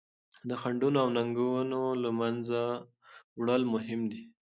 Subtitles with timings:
[0.49, 2.61] د خنډونو او ننګونو له منځه
[3.39, 4.21] وړل مهم دي.